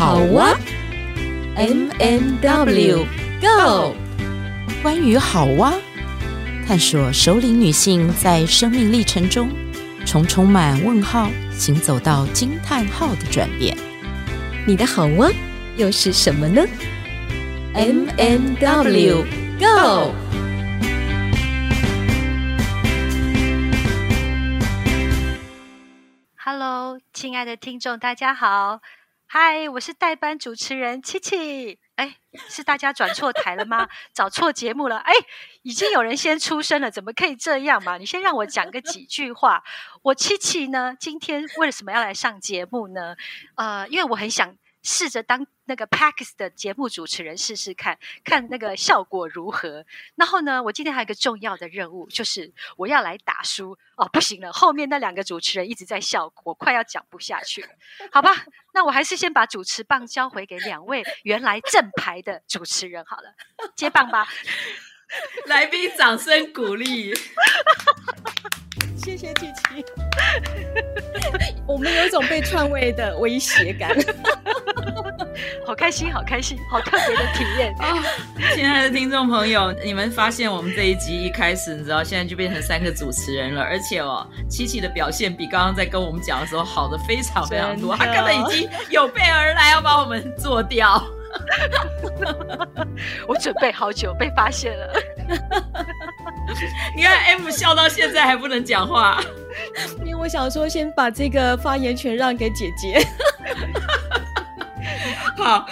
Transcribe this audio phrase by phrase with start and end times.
[0.00, 0.58] 好哇
[1.56, 3.04] ，M M W
[3.38, 3.94] Go，
[4.82, 5.74] 关于好哇，
[6.66, 9.50] 探索首领女性在生命历程中
[10.06, 13.76] 从充满问号行走到惊叹号的转变。
[14.66, 15.30] 你的好哇
[15.76, 16.64] 又是什么呢
[17.74, 19.24] ？M M W
[19.58, 20.14] Go。
[26.42, 28.80] Hello，亲爱的听众，大家好。
[29.32, 31.78] 嗨，我是代班主持人七七。
[31.94, 32.16] 哎，
[32.48, 33.88] 是大家转错台了吗？
[34.12, 34.96] 找错节目了？
[34.96, 35.12] 哎，
[35.62, 37.96] 已经有人先出声了，怎么可以这样嘛？
[37.96, 39.62] 你先让我讲个几句话。
[40.02, 43.14] 我七七呢，今天为什么要来上节目呢？
[43.54, 44.56] 呃，因为我很想。
[44.82, 49.84] 试着当那个 Pax 的节目主持人试试看，看那个效果如何。
[50.16, 53.78] 然后呢，我今天还有一个重要的任务，就是我要来打书。
[53.96, 57.68] 哦，不行了，后面那两个主持人一直在笑，我快要讲不下去了。
[58.10, 58.30] 好吧，
[58.72, 63.34] 那我还是先把主持棒交回给两位原来正牌的主持人好了，
[63.76, 64.26] 接棒吧。
[65.46, 67.12] 来宾掌声鼓励。
[68.96, 69.84] 谢谢琪琪，
[71.70, 73.96] 我们有一种被篡位的威胁感，
[75.64, 78.02] 好开心，好开心，好特别的体验啊！
[78.54, 91.00] 亲爱的听众朋友，你们发现我们这一集一开始，你知道现在就变成三个主持人了，而且哦，琪琪的表现比刚刚在跟我们讲的时候好的非常非常多，他根本已经有备而来要把我们做掉。
[93.26, 94.92] 我准备好久，被发现了。
[96.96, 99.20] 你看 M 笑到现在还不能讲话，
[100.04, 103.00] 因为我想说，先把这个发言权让给姐姐。
[105.36, 105.66] 好，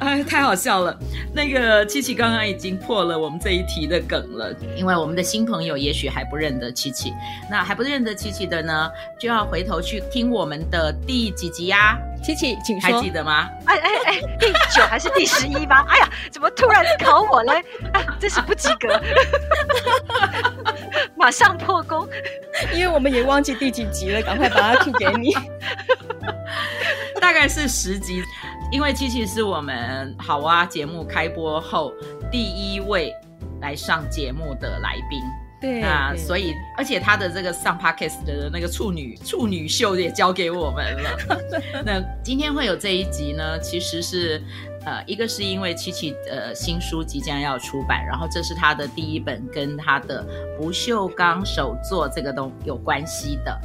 [0.00, 0.96] 哎，太好笑了。
[1.32, 7.12] 那个七七刚刚已经破了我们这一题的梗了，因为我们的新朋友也许还不认得七七，
[7.50, 11.98] 那还不认得七七的呢，就要回头去听我们的第几集呀？
[12.22, 13.48] 七七，请说，还记得吗？
[13.66, 15.84] 哎哎哎，第九还是第十一吧？
[15.88, 17.64] 哎呀，怎么突然考我嘞？
[18.20, 19.00] 这是不及格，
[21.16, 22.08] 马上破功，
[22.72, 25.34] 因为我们也忘记第几集了，赶快把它 Q 给你。
[27.20, 28.22] 大概是十集。
[28.74, 31.94] 因为七七是我们好哇节目开播后
[32.28, 33.14] 第一位
[33.60, 35.22] 来上节目的来宾，
[35.60, 41.16] 对，那所以而且他的这个上 podcast 的那个处女处女秀也交给我们了。
[41.86, 44.42] 那今天会有这一集呢，其实是
[44.84, 50.26] 呃一个是因为琪琪呃新书即将要出版，然后这是他的第一本跟他的
[50.58, 53.56] 不锈钢手作这个都有关系的，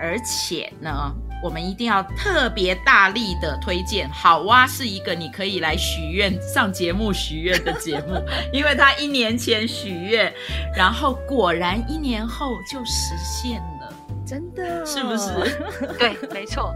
[0.00, 1.12] 而且呢。
[1.42, 8.14] 我们一定要特别大力的推荐，好哇是一个你可以来许愿上节目许愿的节目，
[8.52, 10.32] 因为他一年前许愿，
[10.76, 13.92] 然后果然一年后就实现了，
[14.24, 15.28] 真的是不是？
[15.98, 16.72] 对，没错，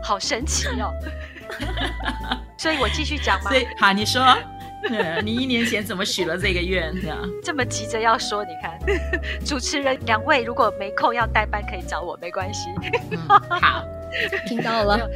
[0.00, 0.92] 好神奇哦。
[2.56, 3.50] 所以我继续讲吗？
[3.78, 4.24] 好，你说，
[5.22, 6.94] 你一年前怎么许了这个愿？
[7.02, 8.78] 这样这么急着要说，你看，
[9.44, 12.68] 主持人两位如果没空要代班，可以找我，没关系。
[13.10, 13.18] 嗯、
[13.60, 13.84] 好。
[14.46, 15.08] 听到了，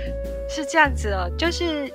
[0.49, 1.93] 是这样子哦，就是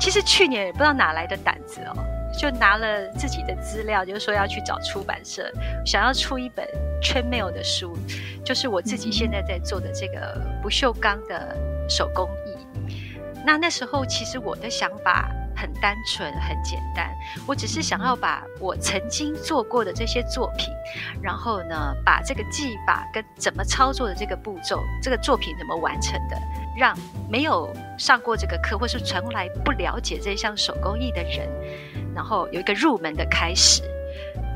[0.00, 1.94] 其实去年也不知道哪来的胆子哦，
[2.38, 5.52] 就拿了自己的资料，就是说要去找出版社，
[5.84, 6.66] 想要出一本
[7.02, 7.96] chainmail 的书，
[8.44, 11.56] 就是我自己现在在做的这个不锈钢的
[11.88, 12.56] 手工艺。
[13.44, 15.30] 那那时候其实我的想法。
[15.60, 17.10] 很单纯，很简单。
[17.46, 20.68] 我只是想要把我曾经做过的这些作品，
[21.20, 26.36] 然后呢，把这个技法跟怎么操作的这个步骤，这个作品怎么完成的，
[26.76, 26.96] 让
[27.28, 31.48] 没有上过这个课或是从来不了解这项手工艺的人，
[32.14, 33.82] 然后有一个入门的开始。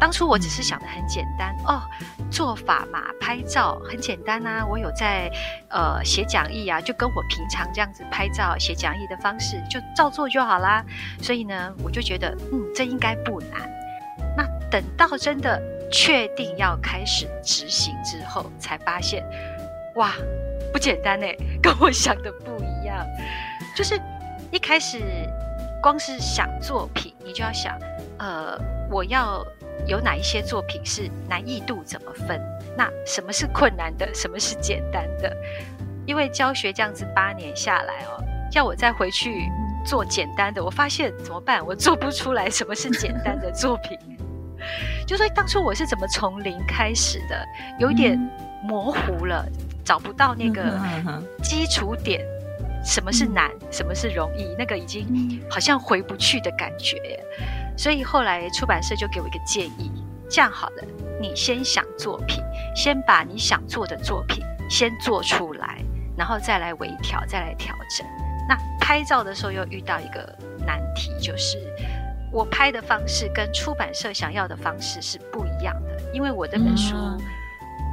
[0.02, 1.80] 当初我只是想的很简单哦，
[2.28, 4.66] 做法嘛，拍照很简单啊。
[4.66, 5.30] 我有在
[5.68, 10.84] 呃写讲义啊，就跟我平常这样子拍照写讲义的方式，就照做就好啦。
[11.20, 13.60] 所以呢，我就觉得嗯，这应该不难。
[14.36, 19.24] 那等到真的确定要开始执行之后，才发现
[19.94, 20.14] 哇，
[20.72, 21.26] 不简单呢，
[21.62, 23.06] 跟我想的不一样。
[23.76, 23.96] 就是
[24.50, 24.98] 一开始
[25.80, 27.78] 光是想作品，你就要想
[28.18, 28.58] 呃，
[28.90, 29.46] 我要。
[29.86, 32.40] 有哪一些作品是难易度怎么分？
[32.76, 34.08] 那什么是困难的？
[34.14, 35.36] 什么是简单的？
[36.06, 39.48] 因为教学这样子八年下来哦，叫我再回去
[39.84, 41.64] 做简单的，我发现怎么办？
[41.64, 43.98] 我做不出来什么是简单的作品。
[45.06, 47.44] 就说当初我是怎么从零开始的，
[47.78, 48.18] 有点
[48.62, 49.44] 模糊了，
[49.84, 50.80] 找不到那个
[51.42, 52.24] 基础点。
[52.84, 53.48] 什么是难？
[53.70, 54.56] 什么是容易？
[54.58, 56.96] 那个已经好像回不去的感觉。
[57.76, 59.90] 所以后来出版社就给我一个建议，
[60.30, 60.84] 这样好了，
[61.20, 62.42] 你先想作品，
[62.74, 65.82] 先把你想做的作品先做出来，
[66.16, 68.06] 然后再来微调，再来调整。
[68.48, 70.36] 那拍照的时候又遇到一个
[70.66, 71.58] 难题，就是
[72.32, 77.18] 我拍的方式跟出版社想要的方式是不一样的，因为我这本书、嗯、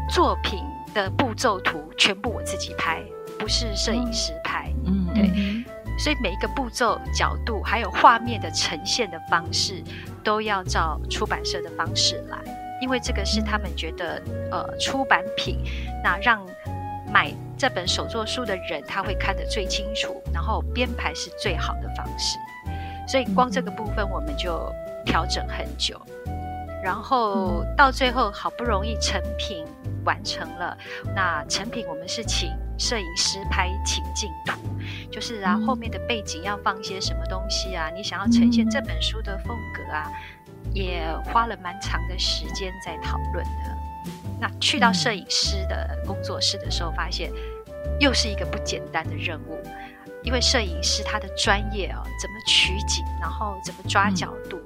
[0.10, 3.04] 作品的步骤图全部我自己拍，
[3.38, 4.72] 不是摄影师拍。
[4.86, 5.59] 嗯，对。
[6.00, 9.84] 所以每一个步骤、角度，还有画面的呈现的方式，
[10.24, 12.38] 都要照出版社的方式来，
[12.82, 15.60] 因为这个是他们觉得，呃，出版品，
[16.02, 16.42] 那让
[17.12, 22.38] 买这本手作书的人他会看得最清楚，然后编排是最好的方式。
[23.06, 24.72] 所以光这个部分我们就
[25.06, 26.00] 调整很久，
[26.82, 29.66] 然后到最后好不容易成品
[30.06, 30.78] 完成了，
[31.14, 34.54] 那成品我们是请摄影师拍情境图。
[35.12, 37.90] 就是啊，后面的背景要放些什么东西啊？
[37.90, 40.12] 你想要呈现这本书的风格啊，
[40.74, 43.78] 也花了蛮长的时间在讨论的。
[44.40, 47.32] 那去到摄影师的工作室的时候，发现
[48.00, 49.58] 又是一个不简单的任务，
[50.24, 54.58] 因为摄影师他的专业哦，怎么取景，然后怎么抓角度，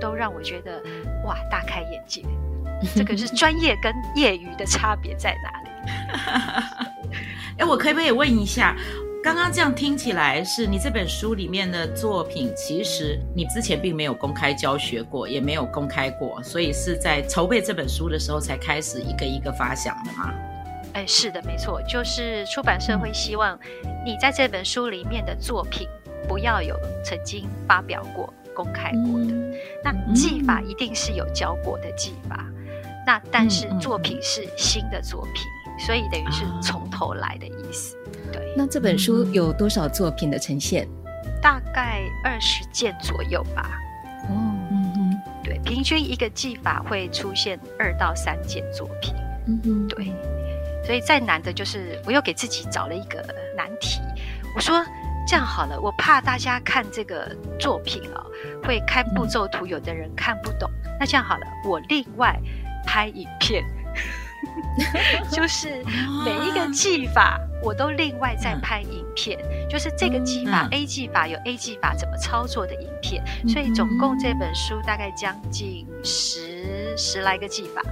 [0.00, 0.80] 都让我觉得
[1.24, 2.22] 哇，大开眼界。
[2.94, 5.68] 这个是专业跟业余的差别在哪里？
[7.58, 8.76] 哎，我可不可以问一下？
[9.22, 20.32] 刚刚这样听起来，是你这本书里面的作品，其实你之前并没有公开教学过，也没有公开过，所以是在筹备这本书的时候才开始一个一个发想的吗？
[20.94, 23.58] 哎，是的，没错，就是出版社会希望
[24.04, 25.86] 你在这本书里面的作品
[26.28, 29.52] 不要有曾经发表过、公开过的，嗯、
[29.84, 32.64] 那技法一定是有教过的技法，嗯、
[33.04, 37.97] 那但是作品是新的作品，嗯、所以等于是从头来的意思。
[38.56, 40.88] 那这本书有多少作品的呈现？
[41.40, 43.70] 大概二十件左右吧。
[44.24, 44.34] 哦，
[44.70, 49.14] 嗯嗯，对，平均一个技法会出现二到三件作品。
[49.46, 50.12] 嗯嗯，对，
[50.84, 53.24] 所以再难的就是我又给自己找了一个
[53.56, 54.00] 难题。
[54.54, 54.84] 我说
[55.26, 58.26] 这样好了，我怕大家看这个作品啊、哦，
[58.66, 60.68] 会看步骤图，有的人看不懂。
[60.84, 62.36] 嗯、那这样好了，我另外
[62.84, 63.64] 拍影片。
[65.30, 65.82] 就是
[66.24, 69.38] 每一个技法，我都另外再拍影片。
[69.42, 77.82] 嗯、就是这个技法、嗯、A 技法有 A 技法怎么操作的影片，嗯、所以总共这本书大概将近十十来个技法。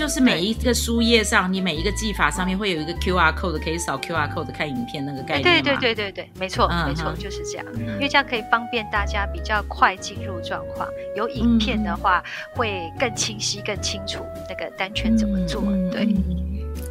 [0.00, 5.42] 就是每一个书页上，你每一个技法上面会有一个 QR code，可以扫 QR code 看影片那个概念。
[5.42, 7.66] 对对对对对，没错、嗯、没错，就是这样。
[7.74, 10.88] 嗯、因为这样可以方便大家比较快进入状况。
[11.14, 12.24] 有影片的话，
[12.56, 15.62] 会更清晰、更清楚那个单圈怎么做。
[15.66, 16.06] 嗯、对，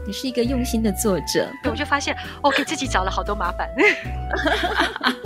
[0.06, 1.50] 你是一个用心的作者。
[1.64, 3.68] 我就发现，我给自己找了好多麻烦。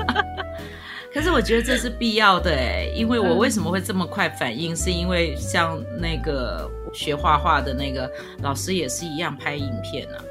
[1.14, 6.72] 可是我觉得这是必要的哎，因为我为什么会这么快反应，是因为像那个。
[6.94, 8.10] 学画画的那个
[8.40, 10.24] 老师也是一样拍影片啊，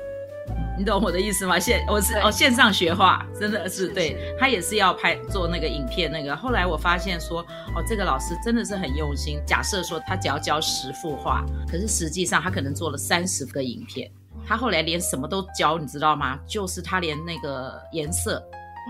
[0.79, 1.59] 你懂我的意思吗？
[1.59, 6.35] 线我是哦线上学画，真的是，是对他也是要拍做那个影片那个。
[6.37, 9.41] 后来我发现说，哦，这个老师真的是很用心。
[9.47, 14.11] 假设说他只要教十幅画，可是实际上他可能做了三十个影片。
[14.47, 16.39] 他后来连什么都教，你知道吗？
[16.47, 18.43] 就是他连那个颜色，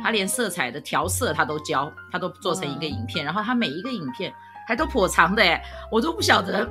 [0.03, 3.25] 他连色彩的调色他都教，他都做成一个影片。
[3.25, 4.33] 嗯、然后他每一个影片。
[4.73, 6.67] 还都颇长的哎，我都不晓得，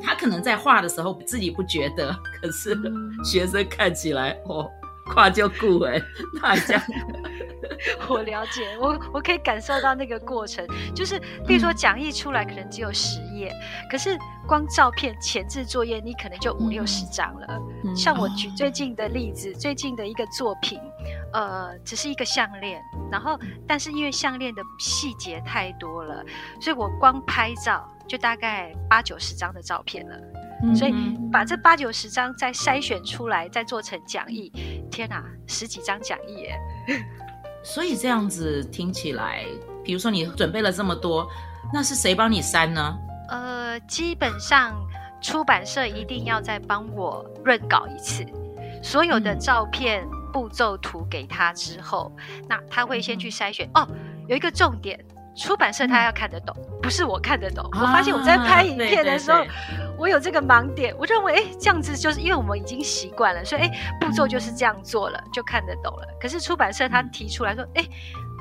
[0.00, 2.80] 他可能在画的时候自己不觉得，可是
[3.24, 4.70] 学生看起来哦，
[5.06, 6.00] 夸就顾哎，
[6.40, 6.82] 那还这样。
[8.08, 13.54] 我了解，我我可以感受到那个过程，就是比如说讲义出来可能只有十页，
[13.90, 14.18] 可是
[14.48, 17.46] 光照片前置作业你可能就五六十张了。
[17.94, 18.30] 像我。
[18.40, 20.80] 举最近的例子，最近的一个作品，
[21.34, 22.80] 呃，只是一个项链，
[23.10, 26.24] 然后但是因为项链的细节太多了，
[26.60, 30.16] 所以我光拍照就大概八九十张的照片了，
[30.74, 30.94] 所以
[31.30, 34.50] 把这八九十张再筛选出来，再做成讲义，
[34.90, 36.58] 天哪，十几张讲义耶！
[37.62, 39.44] 所以这样子听起来，
[39.84, 41.28] 比如说你准备了这么多，
[41.72, 42.96] 那是谁帮你删呢？
[43.28, 44.74] 呃，基本上
[45.20, 48.26] 出版社一定要再帮我润稿一次，
[48.82, 52.10] 所有的照片、步骤图给他之后，
[52.48, 53.68] 那他会先去筛选。
[53.74, 53.86] 哦，
[54.26, 54.98] 有一个重点。
[55.34, 57.64] 出版社他要看得懂，嗯、不是我看得懂。
[57.72, 60.94] 啊、我发现我在拍影片的时候，对对对，我有这个盲点。
[60.98, 66.06] 我认为，哎，这样子就是因为我们已经习惯了，所以哎，步骤就是这样做了，嗯、就看得懂了。
[66.20, 67.88] 可是出版社他提出来说，哎、嗯，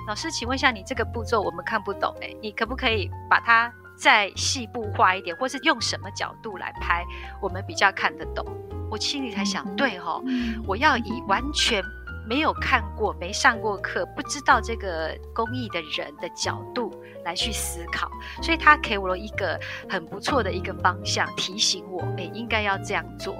[0.07, 7.05] 老师，请问一下，你这个步骤我们看不懂，哎，你可不可以把它再细部化一点，或是用什么角度来拍，
[7.41, 8.45] 我们比较看得懂？
[8.91, 11.83] 我心里才想，嗯、对哈、哦，嗯、我要以完全。
[12.29, 16.93] 没有看过、没上过课、不知道这个工艺的人的角度
[17.25, 18.07] 来去思考，
[18.43, 19.59] 所以他给我了一个
[19.89, 23.35] 很不错的一个方向，提醒我，哎，应该要这样做。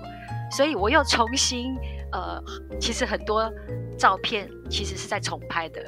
[0.51, 1.77] 所以我又重新，
[2.11, 2.43] 呃，
[2.81, 3.47] 其实很多
[3.95, 5.79] 照片其实是在重拍的，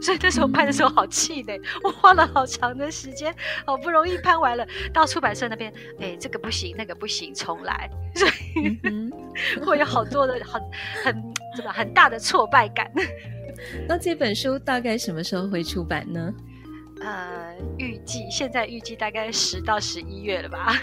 [0.00, 3.34] 所以那时候拍的时候好气馁，我花了好长的时间，
[3.66, 8.80] 好不容易拍完了，到出版社那边，哎，这个不行，那个不行，重来，所以
[9.64, 10.62] 会有好多的很
[11.04, 12.90] 很怎么很大的挫败感。
[13.88, 16.32] 那这本书大概什么时候会出版呢？
[17.00, 20.74] 呃，预计现在预计大概十到十一月了吧。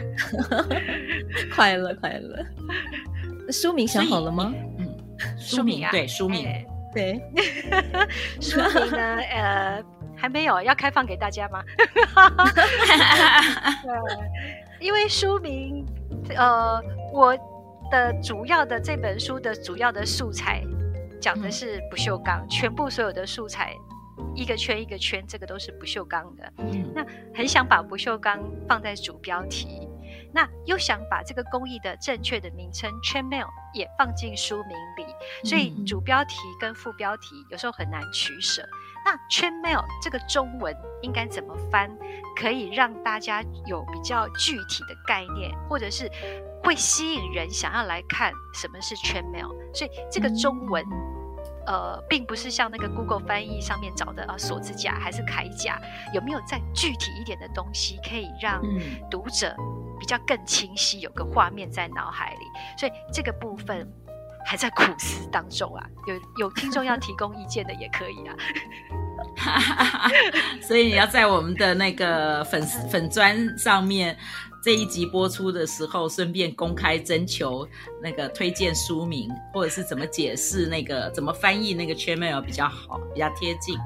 [1.54, 2.46] 快了，快了。
[3.52, 4.54] 书名想好了吗？
[4.78, 4.98] 嗯，
[5.38, 6.46] 书名啊，对，书名。
[6.46, 6.66] 哎
[6.96, 7.22] 对，
[8.40, 9.18] 书名呢？
[9.18, 9.84] 呃，
[10.16, 11.62] 还没有，要开放给大家吗？
[14.80, 15.86] 因为书名，
[16.38, 17.38] 呃，我
[17.92, 20.64] 的主要的这本书的主要的素材
[21.20, 23.74] 讲的是不锈钢，嗯、全部所有的素材
[24.34, 26.54] 一个圈一个圈，这个都是不锈钢的。
[26.60, 29.90] 嗯，那很想把不锈钢放在主标题。
[30.36, 38.62] 那又想把这个工艺的正确的名称 chainmail 也放进书名里，所以主标题跟副标题有时候很难取舍。
[39.06, 41.90] 那 chainmail 这个中文应该怎么翻，
[42.36, 46.12] 可以让大家有比较具体的概念，或者是
[46.62, 49.56] 会吸引人想要来看什么是 chainmail？
[49.74, 50.84] 所以这个中文。
[51.66, 55.80] 呃，并不是像那个 Google 翻译上面找的啊，锁子甲还是铠甲，
[56.14, 58.62] 有没有再具体一点的东西，可以让
[59.10, 59.56] 读者
[60.00, 62.46] 比较更清晰，有个画面在脑海里？
[62.78, 63.92] 所以这个部分
[64.46, 65.84] 还在苦思当中啊。
[66.08, 68.36] 有有听众要提供意见的也可以啊。
[70.62, 74.16] 所以你要在我们的那个粉丝粉砖上面。
[74.66, 77.68] 这一集播出的时候，顺便公开征求
[78.02, 83.78] 那个推荐书名，或者是怎么解释那个怎么翻译那个 chainmail 比较好，比较贴近。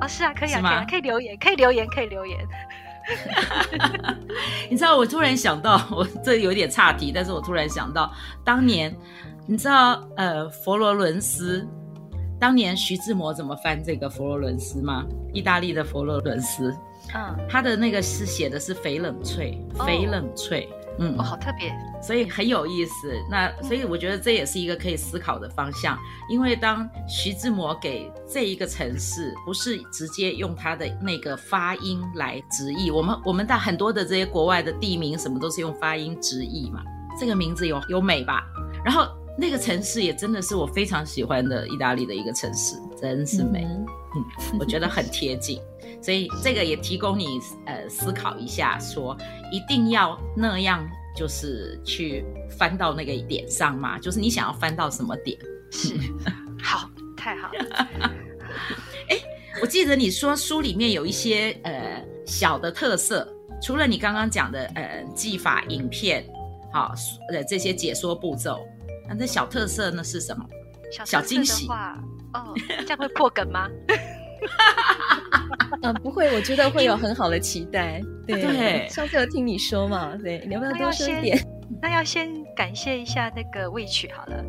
[0.00, 2.38] 哦，是啊，可以啊，可以啊，可以留言，可以留言，可以留言。
[4.70, 8.12] 你知道，我突然想到，我这有点岔题，但是我突然想到，
[8.44, 8.96] 当年
[9.48, 11.66] 你知道，呃，佛罗伦斯，
[12.38, 15.04] 当年徐志摩怎么翻这个佛罗伦斯吗？
[15.32, 16.72] 意大利的佛罗伦斯。
[17.14, 20.68] 嗯，他的那个是写的是翡冷翠，翡冷翠，
[20.98, 23.14] 嗯，哦，好特别，所以很有意思。
[23.30, 25.96] 那所以我觉得这也是一个可以思考的方向，
[26.28, 36.82] 因为当徐志摩给这一个城市，不是直接用他的那个发音来直译，我们我们的很多的这些国外的地名什么都是用发音直译嘛，
[37.18, 38.44] 这个名字有有美吧？
[38.84, 39.06] 然后
[39.38, 45.60] 那个城市也真的是我非常喜欢的意大利的一个城市，真是美，嗯，嗯，我觉得很贴近。
[46.04, 49.16] 所以这个也提供你呃思考一下，说
[49.50, 52.22] 一定要那样，就是去
[52.58, 53.98] 翻到那个点上吗？
[53.98, 55.38] 就是你想要翻到什么点？
[55.70, 55.94] 是，
[56.62, 57.86] 好，太好了。
[59.08, 59.18] 哎，
[59.62, 63.26] 我记得你说书里面有一些呃小的特色，
[63.62, 66.22] 除了你刚刚讲的呃技法影片，
[66.70, 66.92] 好
[67.32, 68.60] 呃这些解说步骤，
[69.08, 70.44] 那这小特色呢是什么？
[71.06, 71.66] 小惊喜
[72.34, 73.70] 哦，这样会破梗吗？
[75.82, 78.00] 嗯，不会，我觉得会有很好的期待。
[78.26, 81.38] 对，对上次有听你说嘛，对，你要不要多说一点？
[81.82, 84.42] 那要先感谢一下那个魏曲好了，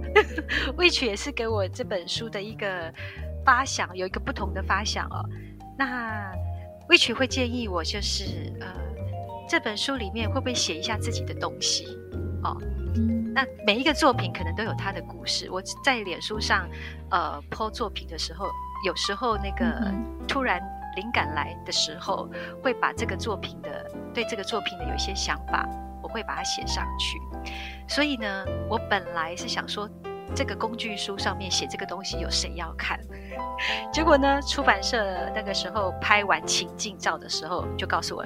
[0.77, 2.93] 魏曲也是给我这本书的一个
[3.43, 5.25] 发想，有一个不同的发想哦。
[5.77, 6.31] 那
[6.87, 8.67] 魏曲会建议我，就是呃，
[9.49, 11.85] 这本书里面会不会写一下自己的东西？
[12.43, 12.55] 哦，
[13.33, 15.49] 那每一个作品可能都有他的故事。
[15.51, 16.69] 我在脸书上
[17.11, 18.47] 呃 po 作品的时候。
[18.85, 19.91] 有时候那个
[20.27, 20.61] 突然
[20.95, 22.29] 灵感来的时候，
[22.61, 25.67] 会把这个作品的对这个作品的有一些想法，
[26.03, 27.19] 我会把它写上去。
[27.87, 29.89] 所以呢，我本来是想说，
[30.35, 32.99] 这个工具书上面写这个东西有谁要看？
[33.91, 38.23] 结果呢，出版社那个时候拍完情境照的时候，就告诉我，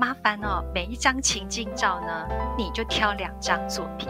[0.00, 2.26] 麻烦哦，每一张情境照呢，
[2.58, 4.08] 你就挑两张作品，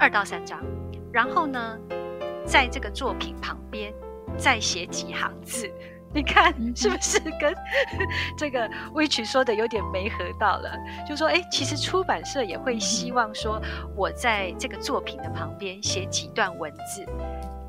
[0.00, 0.60] 二到三张，
[1.12, 1.78] 然后呢，
[2.44, 3.94] 在这个作品旁边。
[4.36, 5.70] 再写几行字，
[6.12, 7.54] 你看是不是跟
[8.36, 10.70] 这个魏曲说的有点没合到了？
[11.06, 13.60] 就说，哎，其实出版社也会希望说，
[13.96, 17.04] 我在这个作品的旁边写几段文字，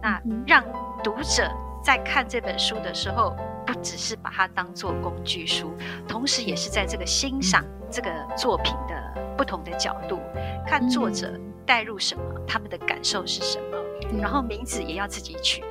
[0.01, 0.63] 那让
[1.03, 1.51] 读者
[1.83, 3.35] 在看这本书的时候，
[3.65, 5.73] 不只是把它当做工具书，
[6.07, 10.19] 同时也是在这个欣赏这个作品的不同的角度，
[10.65, 11.31] 看作者
[11.65, 13.77] 带入什么，他们的感受是什么，
[14.17, 15.63] 然后名字也要自己取。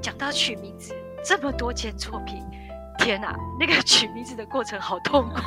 [0.00, 0.94] 讲到取名字，
[1.24, 2.44] 这么多件作品，
[2.98, 5.40] 天哪，那个取名字的过程好痛苦。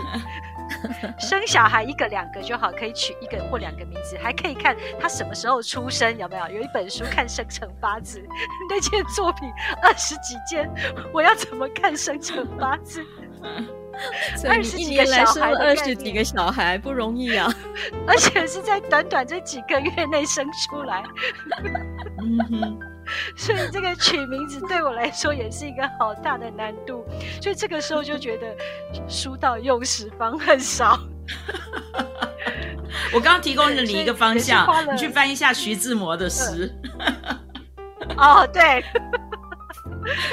[1.19, 6.49] 生小孩一个两个就好，可以取一个或两个名字，还可以看他什么时候出生，有没有？
[6.49, 8.25] 有一本书看生辰八字，
[8.69, 9.47] 那件作品
[9.81, 10.69] 二十几件，
[11.13, 13.05] 我要怎么看生辰八字？
[14.47, 17.53] 二十几个小孩，二十几个小孩不容易啊，
[18.07, 21.03] 而且是在短短这几个月内生出来。
[23.37, 27.05] 所以这个取名字对我来说也是一个好大的难度。
[27.39, 28.47] 所以这个时候就觉得
[29.07, 30.99] 书到用时方恨少。
[33.13, 36.73] 我刚刚提供了你一个方向，你去翻一下徐志摩的诗。
[38.17, 38.83] 哦，对，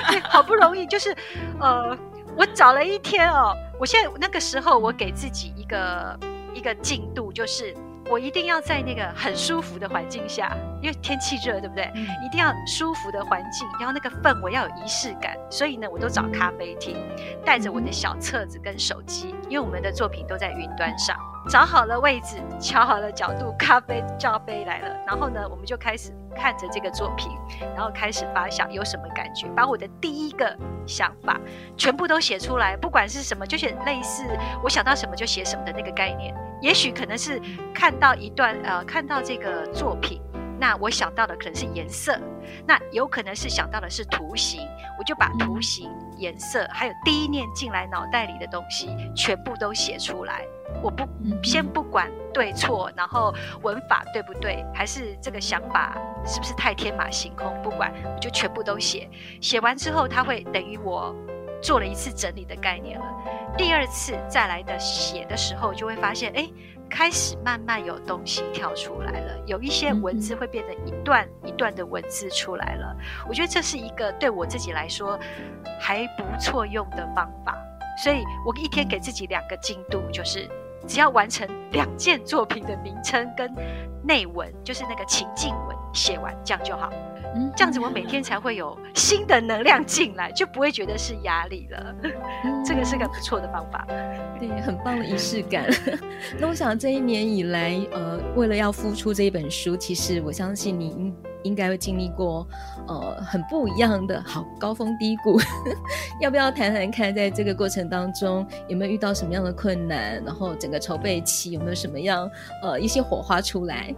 [0.08, 1.14] 对，好不容易就是，
[1.60, 1.96] 呃，
[2.36, 3.54] 我找了一天哦。
[3.78, 6.18] 我现在那个时候，我给自己一个
[6.54, 7.74] 一个进度，就是。
[8.10, 11.90] 我一定要在那个很舒服的环境下，因为天气热，对不对？
[11.94, 15.34] 嗯、一定要舒服的环境，然后那个氛围要有仪式感。
[15.48, 16.96] 所以呢，我都找咖啡厅，
[17.44, 21.16] 带着我的小册子跟手机，因为我们的作品都在云端上，
[21.48, 27.30] 找好了位置，调好了角度，咖啡罩杯来了，然后呢，我们就开始看着这个作品，
[27.74, 30.56] 然后开始发想有什么感觉，把我的第一个
[30.86, 31.38] 想法
[31.76, 34.24] 全部都写出来，不管是什么，就写类似
[34.62, 36.34] 我想到什么就写什么的那个概念。
[36.60, 37.40] 也许可能是
[37.74, 40.22] 看到一段呃，看到这个作品，
[40.60, 42.16] 那我想到的可能是颜色，
[42.64, 44.60] 那有可能是想到的是图形，
[44.96, 50.42] 我就把图形、颜色还有第一念进来脑袋里的东西全部都写出来。
[50.82, 51.06] 我不
[51.42, 55.96] 先不管对错，然后文法对不对，还是这个想法
[56.26, 59.08] 是不是太天马行空，不管，我就全部都写。
[59.40, 61.14] 写完之后，它会等于我
[61.62, 63.06] 做了一次整理的概念了。
[63.56, 66.48] 第二次再来的写的时候，就会发现，哎，
[66.88, 72.96] 开始慢慢有东西跳出来了，有一些文字会变成一段一段的文字出来了。
[73.28, 75.18] 我觉得这是一个对我自己来说
[75.78, 77.54] 还不错用的方法，
[78.02, 80.48] 所以我一天给自己两个进度，就是
[80.86, 83.50] 只要完成两件作品的名称跟
[84.04, 86.90] 内文，就是那个情境文写完，这样就好。
[87.34, 91.94] 嗯，这样子我每天才会有新的能量进来，就不会觉得是压力了。
[92.02, 92.12] 嗯、
[92.62, 93.86] 这个是个不错的方法，
[94.38, 95.64] 对，很棒的仪式感。
[96.38, 101.10] 那我想这一年以来，呃，为了要付出这一本书，其实我相信你
[101.42, 102.46] 应该会经历过，
[102.86, 105.40] 呃，很不一样的好高峰低谷。
[106.20, 110.22] 要不要谈谈看，在这个过程当中有没有遇到什么样的困难？
[110.24, 112.30] 然后整个筹备期有没有什么样
[112.62, 113.94] 呃一些火花出来？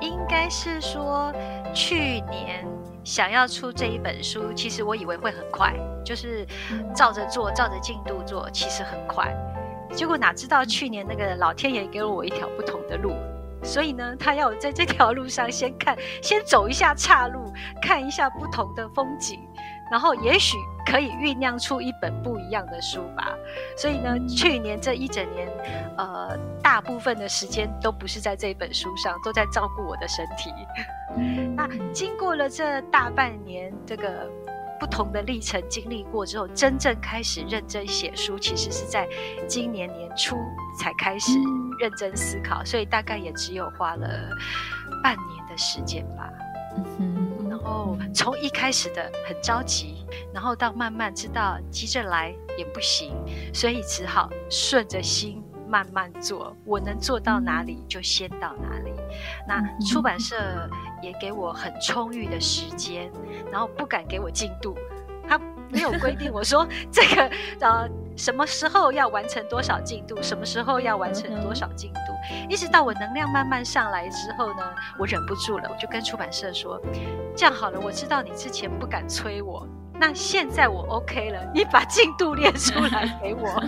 [0.00, 1.32] 应该是说，
[1.72, 2.66] 去年
[3.04, 6.44] 想要出这一本书，其实我以为会很快，就是
[6.94, 9.32] 照着做，照着进度做，其实很快。
[9.94, 13.12] 结果哪知道去年那个老天爷给了我一条不同的路，
[13.62, 19.38] 所以呢，他要我在这条路上先看，先走一下岔路，看一下不同的风景。
[19.90, 23.34] 然后也许可以酝酿出一本不一样的书吧。
[23.76, 25.46] 所以呢，去年这一整年，
[25.98, 30.50] 呃，大部分的时间都不是在这本书上，都在照顾我的身体。
[31.54, 34.30] 那经过了这大半年这个
[34.82, 39.08] 不同的历程经历过之后，真正开始认真写书，其实是在
[39.46, 40.34] 今年年初
[40.76, 41.38] 才开始
[41.78, 44.08] 认真思考，所以大概也只有花了
[45.00, 46.28] 半年的时间吧。
[47.48, 53.14] 然后，从一开始的很着急，然后到慢慢知道急着来也不行，
[53.54, 55.40] 所以只好顺着心
[55.72, 56.54] 慢慢做。
[56.66, 58.92] 我能做到哪里就先到哪里。
[59.48, 60.36] 那出版社
[61.00, 63.10] 也给我很充裕的时间，
[63.50, 64.76] 然后不敢给我进度，
[65.26, 67.30] 他没有规定我说这个
[67.60, 67.88] 呃。
[68.14, 70.22] 什么时候要完成多少进度？
[70.22, 72.12] 什么时候要完成多少进度？
[72.46, 74.62] 一直到我能量慢慢上来之后呢，
[74.98, 76.78] 我忍不住了，我就跟出版社说
[77.34, 83.62] ：“这样好了，我知道你之前不敢催我。”那现在我 OK 了，你把进度列出来给我，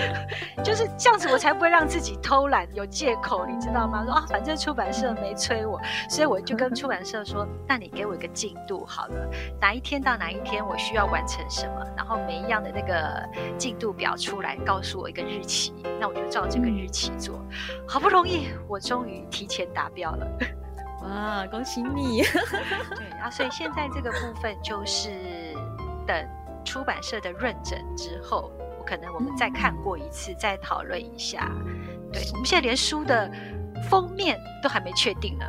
[0.64, 4.02] 就是这样子，我才不会让自己偷懒有借口，你知道吗？
[4.04, 9.28] 说啊，反正出版社没催我，所以我就跟出版社说，那你给我一个进度好了，
[9.60, 13.22] 哪一天到哪一天我需要完成什么，然后每一样的那个
[13.58, 17.38] 进度表出来，告诉我一个日期，那我就照这个日期做。
[17.86, 20.26] 好不容易，我终于提前达标了，
[21.02, 22.22] 哇，恭喜你！
[22.96, 25.43] 对啊，所以现在这个部分就是。
[26.06, 26.28] 等
[26.64, 28.50] 出版社的认证之后，
[28.86, 31.50] 可能我们再看过一次，嗯、再讨论一下。
[32.12, 33.30] 对，我们现在连书的
[33.90, 35.44] 封面都还没确定呢。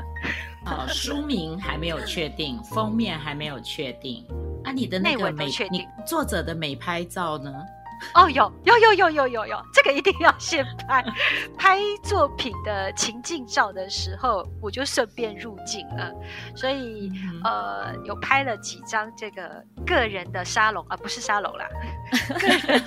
[0.66, 4.26] 哦，书名还没有确定，封面还没有确定。
[4.64, 7.54] 啊，你的那个美，你作者的美拍照呢？
[8.14, 11.04] 哦，有有有有有有有，这个一定要先拍。
[11.58, 16.14] 拍作品的情境照的时候，我就顺便入镜了，
[16.56, 21.68] 所以、嗯、呃，有拍了几张这个个人的沙龙，啊、呃、不是沙龙啦。
[22.40, 22.84] 个人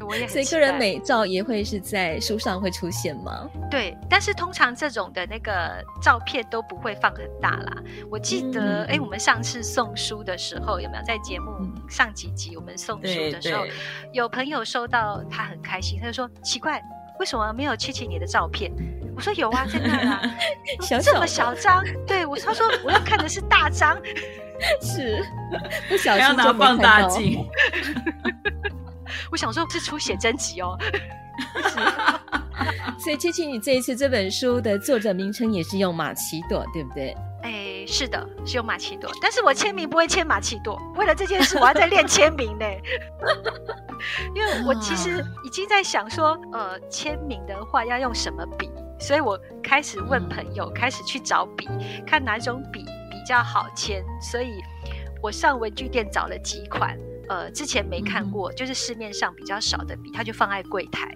[0.00, 3.48] 我也所以个人美照也会是在书上会出现吗？
[3.70, 7.76] 对，但是通常这种的那个照片都不会放很大啦。
[8.10, 13.64] 我记得，哎、嗯，我们上次送书的时候有没有在节目、嗯、上几集我们送书的时候？
[14.12, 16.82] 有朋友收到，他很开心，他就说：“奇怪，
[17.20, 18.72] 为什么没有七七你的照片？”
[19.16, 20.22] 我说：“有啊，在那啊，
[20.80, 24.00] 小小这么小张。”对我，他说：“我要看的是大张。
[24.82, 25.24] ”是，
[25.88, 27.46] 不小心拿放大镜。
[29.30, 30.76] 我想说，是出写真集哦。
[32.98, 37.16] 所以七七，你这一次这本书的作者名称也是用马奇朵，对不对？
[37.88, 39.10] 哎，是的，是用马奇朵。
[39.20, 42.66] 但是我签名不会签马奇朵，为了这件事，我要再练签名呢。
[44.34, 48.70] 因为我其实已经在想说，呃，签名的话要用什么笔，
[49.00, 51.66] 所以我开始问朋友，开始去找笔，
[52.06, 54.04] 看哪种笔比较好签。
[54.20, 54.62] 所以
[55.22, 56.96] 我上文具店找了几款。
[57.28, 61.14] 呃，之前没看过，就是市面上比较少的笔，他就放在柜台，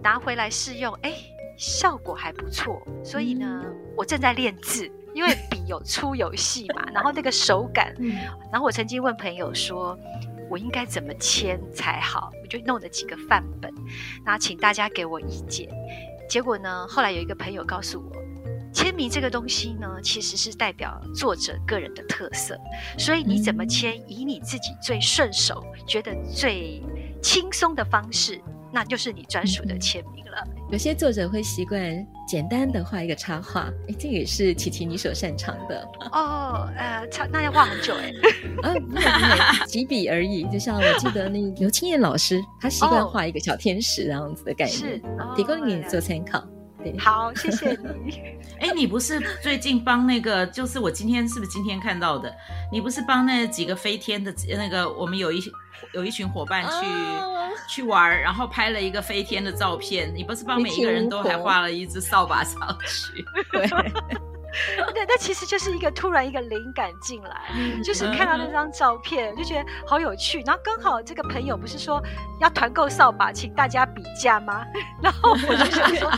[0.00, 1.14] 拿回来试用，哎，
[1.56, 2.80] 效果还不错。
[3.02, 3.64] 所以呢，
[3.96, 7.94] 我正在练字，因为笔有粗有细嘛，然后那个手感，
[8.50, 9.98] 然后我曾经问朋友说，
[10.48, 12.30] 我应该怎么签才好？
[12.42, 13.72] 我就弄了几个范本，
[14.24, 15.68] 然后请大家给我意见。
[16.28, 18.22] 结果呢，后来有一个朋友告诉我。
[18.74, 22.58] 签名这个东西呢，其实是代表作者个人的特色，
[22.98, 26.82] 所以你怎么签，以你自己最顺手、觉得最
[27.22, 28.40] 轻松的方式，
[28.72, 30.42] 那就是你专属的签名了。
[30.70, 36.66] 有些作者会习惯简单的画一个插画，哎，这也是琪琪你所擅长的哦。
[36.76, 38.10] 呃，插那要画很久哎。
[38.62, 40.44] 啊，不会不会，几笔而已。
[40.44, 45.02] 就像我记得那刘青燕老师，他习惯画一个小天使这样子的概念，是
[45.36, 46.42] 提供给你做参考。
[46.98, 48.20] 好，谢谢你。
[48.58, 52.34] 哎，你不是最近帮那个，就是我今天是不是今天看到的？
[52.72, 55.40] 你不是帮那几个飞天的那个，我们有一
[55.92, 60.12] 有一群伙伴去、哦、去玩，然后拍了一个飞天的照片。
[60.14, 63.24] 你不是帮每一个人都还画了一只扫把上去？
[63.52, 63.66] 对，
[64.94, 70.42] 那那其实就是一个突然一个灵感进来，嗯、就是看到那张照片就觉得好有趣。
[70.46, 72.02] 然后刚好这个朋友不是说
[72.40, 74.64] 要团购扫把，请大家比价吗？
[75.02, 76.10] 然后我就想说。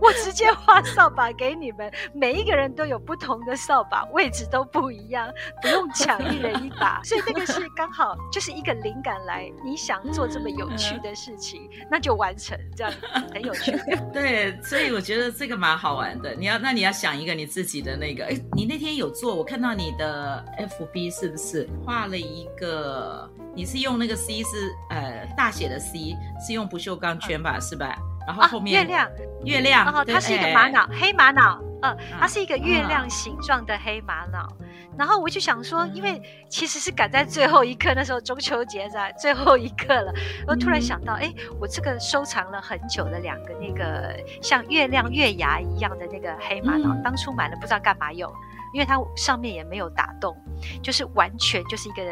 [0.00, 5.32] 我直接画扫把给你们，每一个人都有不同的扫把，位置都不一样，
[5.62, 12.92] 不用抢一人一把，所以那个是 刚好就是一个灵感来，你想做这么有趣的事情，那就完成，这样
[13.32, 13.72] 很有趣。
[14.12, 16.34] 对，所以我觉得这个蛮好玩的。
[16.34, 23.30] 你要那你要想一个你自己的那个，哎，你那天有做，我看到你的 FB 是不是画了一个？
[23.56, 27.60] 你是用那个 C 是呃大写的 C，是用不锈钢圈吧？
[27.60, 27.96] 是吧？
[28.26, 29.10] 然后后面、啊、月亮，
[29.44, 34.46] 月亮，然后它是一个玛瑙，黑玛瑙，嗯，它是一个月亮形状的黑玛瑙。
[34.60, 34.66] 嗯、
[34.98, 40.12] 然后我就想说，因为其实是赶在最后一刻，那时候中秋节在最后一刻了，
[40.46, 48.32] 我突然想到，哎、嗯，我这个收藏了很久的两个那个像月亮月牙一样的那个黑玛瑙，嗯、当初买了不知道干嘛用，
[48.72, 50.36] 因为它上面也没有打洞，
[50.82, 52.02] 就是完全就是一个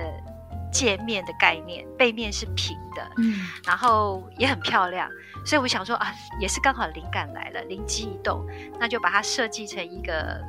[0.72, 5.08] 界面的概念，背面是平的，嗯，然后也很漂亮。
[5.44, 8.44] 所以我想说啊，也是刚好灵感来了，灵机一动，
[8.80, 10.40] 那就把它设计成一个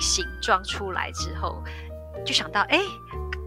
[0.00, 1.62] 形状出来之后，
[2.26, 2.78] 就想到，哎，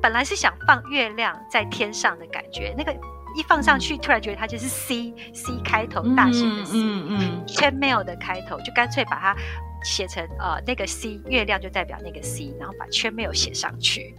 [0.02, 2.91] 本来是想放月亮在天上的感觉，那个
[3.36, 9.36] 一放上去，突然觉得它就是 C C 开头大写的 C，嗯嗯，Chainmail 的开头，就干脆把它。
[9.84, 14.15] 写成呃那个 C 月亮就代表那个 C，然后把圈没有写上去，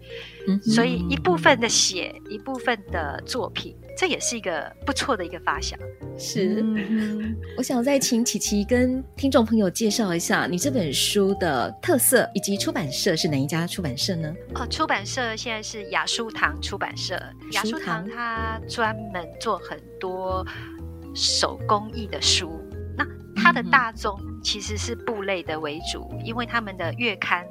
[0.48, 5.78] 嗯、所以一部分的写，一部分的作品，这也是一个不错的一个发想。
[6.18, 14.34] 是，嗯、我想再请琪琪跟听众朋友介绍一下你这本书的特色，以及出版社是哪一家出版社呢？
[14.54, 17.20] 哦，出版社现在是雅书堂出版社。
[17.52, 20.44] 雅书堂它专门做很多
[21.14, 22.60] 手工艺的书，
[22.96, 24.18] 那它的大宗。
[24.20, 27.46] 嗯其实是布类的为主，因为他们的月刊，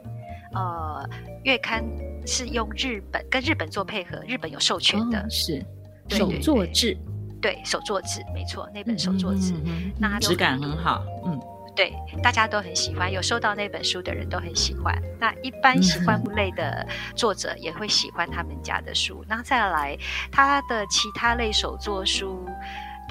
[0.53, 1.07] 呃，
[1.43, 1.83] 月刊
[2.25, 5.65] 是用日本跟日本做配合，日本有授权的，哦、是
[6.09, 6.97] 手作制，
[7.41, 11.39] 对手作制，没错，那本手作制，嗯嗯嗯、那质感很好，嗯，
[11.75, 14.93] 对，大家都很喜欢，有收到那本书的人都很喜欢。
[15.19, 19.21] 那一般喜欢布类的作者也会喜欢他们家的书。
[19.21, 19.97] 嗯、那再来，
[20.31, 22.45] 他的其他类手作书，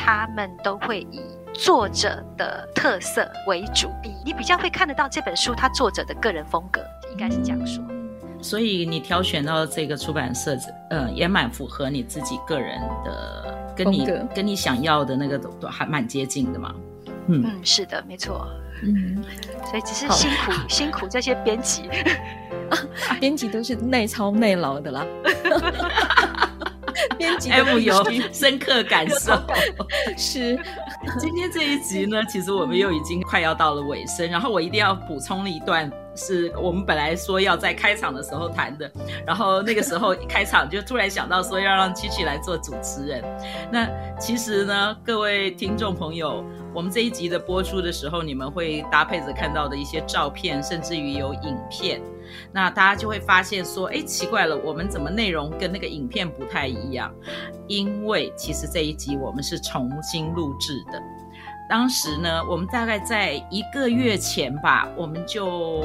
[0.02, 1.20] 他们都会以。
[1.52, 7.84] 作者的特色为主，你你比较会看得到这本书他作者的个人风格，应该是这样说。
[8.40, 10.56] 所以你挑选到这个出版社，
[10.90, 16.72] 嗯，也蛮符合你自己个人的，跟你跟你想要的那个都都还蛮接近的嘛。
[17.26, 18.48] 嗯，嗯，是的，没错。
[18.82, 19.22] 嗯，
[19.68, 21.90] 所以只是辛苦辛苦这些编辑，
[23.20, 25.04] 编辑都是耐操耐劳的啦。
[27.18, 29.32] 编辑 M 有 深刻感受，
[30.16, 30.58] 是。
[31.18, 38.90] 今天这一集呢，其实我们又已经快要到了尾声，然后我一定要补充一段是我们本来说要在开场的时候谈的，
[39.26, 43.24] 然后那个时候一开场就突然想到说要让七七来做主持人。
[43.72, 52.00] 那其实呢，各位听众朋友，我们这一集的播出的时候，你们会搭配着看到的一些照片，甚至于有影片。
[52.52, 57.12] 那大家就会发现说，哎，奇怪了，我们怎么内容跟那个影片不太一样？
[57.66, 61.02] 因为其实这一集我们是重新录制的。
[61.68, 65.84] 当时呢，我们大概在一个月前吧，我们就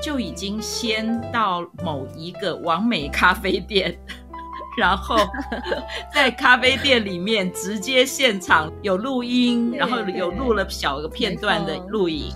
[0.00, 3.98] 就已经先到某一个完美咖啡店。
[4.80, 5.16] 然后
[6.10, 12.32] 在咖啡店里面直接现场有录音，然后有录了小个片段的录影，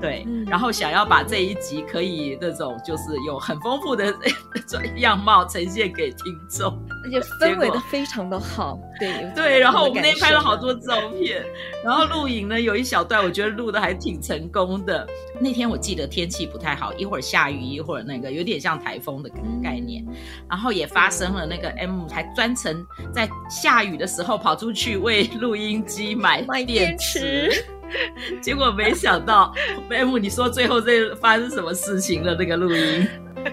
[0.00, 4.14] 对，然后想要把这一集可以那种就是有很丰富的
[4.98, 9.58] 样貌呈现给听众，而且氛围的非常的好，对对。
[9.58, 11.42] 然后我们那天拍了好多照片，
[11.84, 15.06] 然后录影呢有一小段我觉得录的还挺成功的。
[15.40, 19.30] 那天我记得天气不太好，一会儿下雨，一会儿那个有点像台风的
[19.62, 20.04] 概念，
[20.48, 21.70] 然后也发生了那个。
[21.80, 27.50] M 还专程在下雨的时候跑出去为录音机买电池，
[28.42, 29.54] 结果没想到
[29.88, 32.34] M，你说最后这发生什么事情了？
[32.34, 33.08] 那个录音，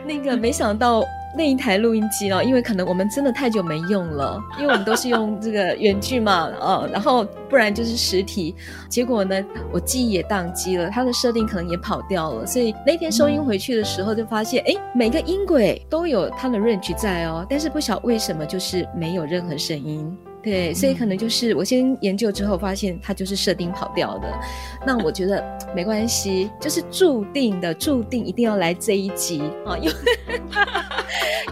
[0.06, 1.06] 那个没想到。
[1.38, 8.56] 那一台录音机哦，因为可能我们真的太久没用了， 因为我们都是用这个远距嘛，哦，然后不然就是实体。
[8.90, 9.40] 结果呢，
[9.72, 20.18] 我记忆也宕机了，它的设定可能也跑掉了，所以那天收音回去的时候就发现，哎、嗯，每个音轨都有它的 range 在哦，但是不晓为什么就是没有任何声音。
[20.48, 24.40] 对，所以可能就是我先研究之后发现它就是设定跑掉的，
[24.86, 25.44] 那我觉得
[25.76, 29.94] 没关系，就是注定的，注定一定要来这一集啊，因为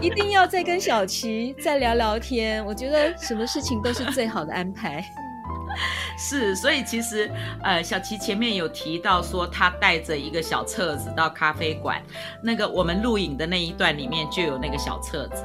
[0.00, 5.04] 一定要再跟小琪再聊聊天，我觉得什么事情都是最好的安排。
[6.18, 7.30] 是，所以其实
[7.62, 12.02] 呃，小琪前面有提到说他带着一个小册子到咖啡馆，
[12.42, 15.44] 那个我们录影的那一段里面就有那个小册子。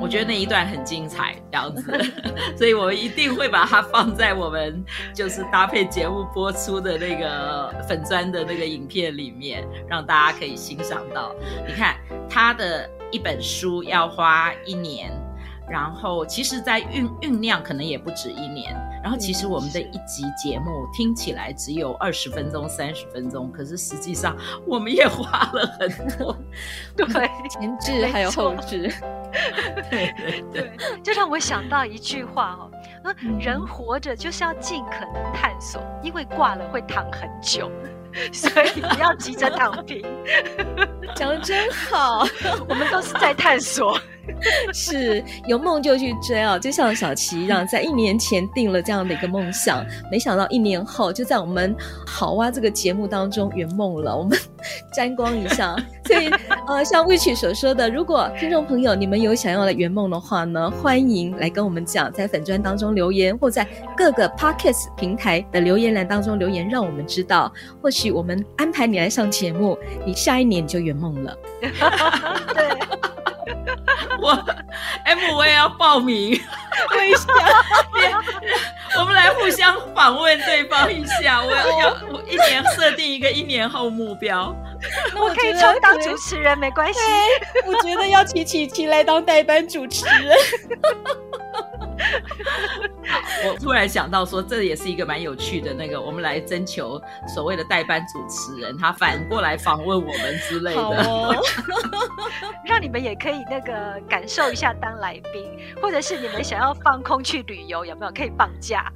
[0.00, 1.82] 我觉得那一段很精彩，这样子，
[2.56, 11.34] 所以我们一定会把它放在我们就是搭配节目播出的那个粉砖的那个影片里面，让大家可以欣赏到。
[11.66, 11.96] 你看，
[12.28, 15.10] 他的一本书要花一年，
[15.68, 18.76] 然后其实在酝酝酿可能也不止一年。
[19.06, 25.88] 然后其实我们的一集节目听起来只有二十分钟、三十分钟，可是实际上我们也花了很
[26.18, 26.36] 多，
[26.96, 27.06] 对，
[27.48, 28.92] 前置还有后置，
[29.88, 30.72] 对 对对，
[31.04, 37.70] 就让我想到一句话哦，人活着就是要尽可能探索，因为挂了会躺很久，
[38.34, 40.04] 所以不要急着躺平。
[41.14, 42.26] 讲得真好，
[42.68, 43.96] 我们都是在探索。
[44.72, 51.74] 是有梦就去追啊，就像小琪一样，在一年前定了这样的一个梦想，没想到一年后就在我们
[52.06, 54.16] 好哇这个节目当中圆梦了。
[54.16, 54.38] 我们
[54.92, 56.30] 沾光一下，所以
[56.66, 71.36] 呃，像 wich 所说的，如果听众朋友你们有想要的圆梦的话呢，欢迎来跟我们讲，在粉砖当中留言，或在各个 Podcast 平台的留言栏当中留言，让我们知道，或许我们安排你来上节目，你下一年就圆梦了。
[71.60, 73.05] 对。
[74.20, 74.32] 我
[75.04, 76.30] M 我也要报名，
[76.92, 77.34] 为什么？
[78.98, 81.42] 我们来互相访问对方一下。
[81.42, 84.54] 我要要我一年设定一个一年后目标。
[85.14, 87.00] 那我可以充当主持人，没关系。
[87.66, 90.36] 我觉得要请琪琪来当代班主持人。
[93.46, 97.00] 我突然想到说，这也是一个蛮有趣的那个，我们来征求
[97.34, 101.34] 所谓的代班主持人，他反过来访问我们之类的，哦、
[102.64, 108.92] 让你们也可以那个感受一下当来宾，或者是你们想要放空去旅游，有没有可以放假？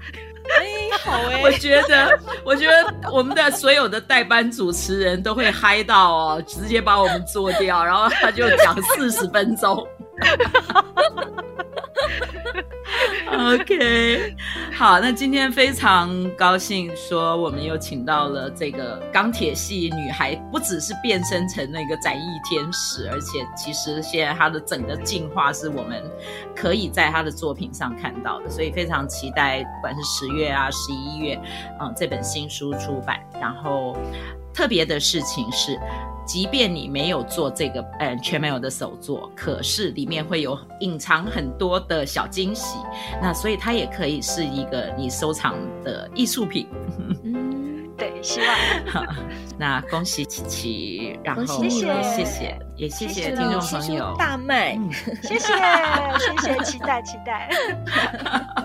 [0.58, 9.86] 哎，好哎，我觉得，我觉得我们的所有的代班主持人都会嗨到哦，直接把我们做掉，然后他就讲四十分钟。
[13.32, 14.36] OK，
[14.76, 26.02] 好，那今天非常高兴说我们又请到了这个钢铁系女孩，不只是变身成那个展翼天使，而且其实现在她的整个进化是我们
[26.54, 31.40] 可以在她的作品上看到的，所以非常期待，不管是十月啊、十一月，
[31.80, 33.96] 嗯，这本新书出版，然后
[34.52, 35.78] 特别的事情是。
[36.26, 42.78] 即便你没有做这个嗯全没有的手作，可是里面会有隐藏很多的小惊喜，
[43.20, 46.68] 那所以它也可以是一个你收藏的艺术品。
[47.24, 48.48] 嗯，对，希望。
[48.86, 49.04] 好，
[49.58, 54.78] 那恭喜琪琪，然后谢谢谢谢，也谢谢听众朋友大卖，
[55.22, 57.50] 谢谢谢谢，期待期待。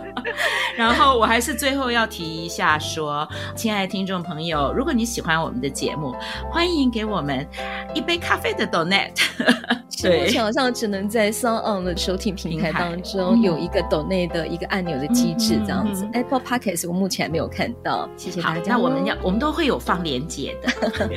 [0.75, 6.15] 然后我还是最后要提一下说，亲爱的听众朋友，如果你喜欢我们的节目，
[6.51, 7.47] 欢迎给我们
[7.93, 9.11] 一杯咖啡的 donate。
[10.01, 16.03] 对，目前好像只能在 SoundOn 的收听平台当中有一个 donate 的一个按钮的机制，这样子。
[16.05, 18.73] 嗯、Apple Podcast 我目前还没有看到，谢谢大家。
[18.73, 21.09] 那我们要，我们都会有放连接的。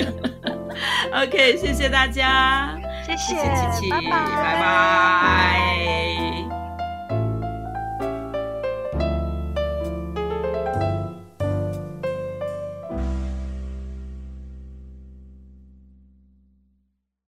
[1.25, 4.11] OK，谢谢大家，谢谢，谢谢琪琪，拜拜。
[4.11, 6.28] 拜拜。